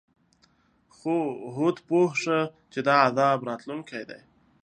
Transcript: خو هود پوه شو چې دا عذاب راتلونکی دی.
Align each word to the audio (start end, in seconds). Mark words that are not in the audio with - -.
خو 0.95 1.15
هود 1.55 1.77
پوه 1.87 2.09
شو 2.21 2.39
چې 2.71 2.79
دا 2.87 2.95
عذاب 3.07 3.39
راتلونکی 3.49 4.03
دی. 4.09 4.19